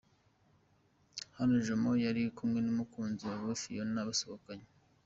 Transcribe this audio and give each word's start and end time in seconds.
Hano 1.37 1.53
Jomo 1.65 1.91
yari 2.05 2.21
kumwe 2.37 2.59
n'umukunzi 2.65 3.23
we 3.45 3.53
Fiona 3.61 4.07
basohokanye. 4.07 4.67